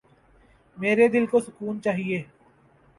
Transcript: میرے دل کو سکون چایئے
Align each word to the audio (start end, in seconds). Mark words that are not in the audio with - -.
میرے 0.77 1.07
دل 1.13 1.25
کو 1.31 1.37
سکون 1.45 1.75
چایئے 1.83 2.19